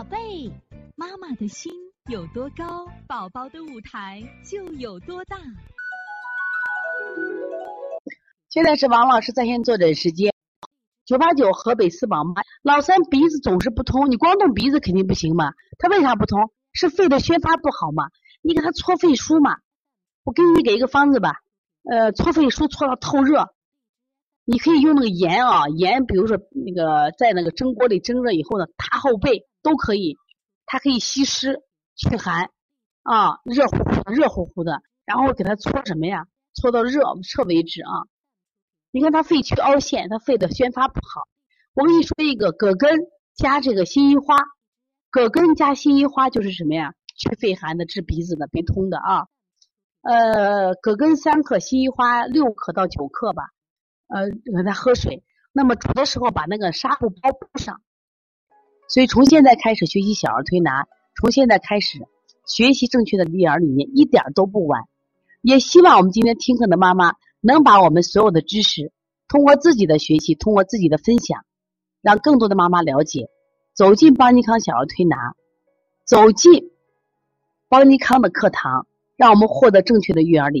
[0.00, 0.50] 宝贝，
[0.96, 1.70] 妈妈的心
[2.10, 5.36] 有多高，宝宝的舞台就有多大。
[8.48, 10.32] 现在是王老师在线坐诊时间，
[11.04, 12.40] 九八九河北四宝妈。
[12.62, 15.52] 老三鼻子总是不通，你光动鼻子肯定不行嘛。
[15.76, 16.50] 他为啥不通？
[16.72, 18.04] 是肺的宣发不好嘛？
[18.40, 19.58] 你给他搓肺腧嘛。
[20.24, 21.42] 我给你给一个方子吧，
[21.84, 23.52] 呃，搓肺腧搓到透热。
[24.50, 30.16] 你可以用那个盐啊，盐，比如说那个在那个蒸锅里蒸热以后呢，塌后背都可以，
[30.66, 31.62] 它可以吸湿
[31.94, 32.50] 祛寒
[33.04, 36.26] 啊，热乎乎的热乎乎的，然后给它搓什么呀？
[36.52, 37.90] 搓到热彻为止啊。
[38.90, 41.28] 你看他肺区凹陷，他肺的宣发不好。
[41.74, 42.98] 我跟你说一个葛根
[43.36, 44.36] 加这个辛夷花，
[45.12, 46.94] 葛根加辛夷花就是什么呀？
[47.16, 49.26] 祛肺寒的，治鼻子的，鼻通的啊。
[50.02, 53.44] 呃，葛根三克，辛夷花六克到九克吧。
[54.10, 55.22] 呃，让他喝水。
[55.52, 57.80] 那么煮的时候把那个纱布包铺上。
[58.88, 62.06] 所以从现在开始学习小儿推拿，从现在开始
[62.44, 64.82] 学习正确的育儿理念，一点都不晚。
[65.42, 68.92] 也希望我们今天听课的妈妈能把我们所有的知识，
[69.28, 71.44] 通过自己的学习，通过自己的分享，
[72.02, 73.28] 让更多的妈妈了解，
[73.74, 75.34] 走进邦尼康小儿推拿，
[76.04, 76.72] 走进
[77.68, 80.58] 邦尼康的课堂，让我们获得正确的育儿理。